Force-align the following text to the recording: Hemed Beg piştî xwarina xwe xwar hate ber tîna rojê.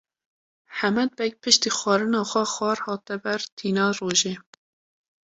Hemed 0.79 1.11
Beg 1.17 1.33
piştî 1.41 1.69
xwarina 1.77 2.21
xwe 2.31 2.43
xwar 2.53 2.77
hate 2.85 3.15
ber 3.23 3.41
tîna 3.57 3.87
rojê. 3.97 4.33